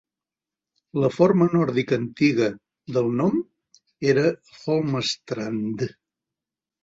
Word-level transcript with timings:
La 1.01 1.09
forma 1.15 1.47
nòrdica 1.55 1.99
antiga 2.03 2.47
del 2.95 3.11
nom 3.19 3.37
era 4.13 4.23
Holmastrand. 4.77 5.85